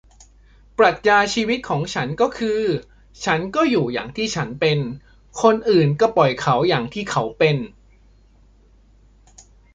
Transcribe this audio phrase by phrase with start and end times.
[0.77, 2.61] ปรัชญาชีวิตของฉันก็คือ
[3.25, 4.79] ฉันก็อยู่อย่างที่ฉันเป็น
[5.41, 7.57] คนอื่นก็ปล่อยเขาอย่างที่เขาเป็น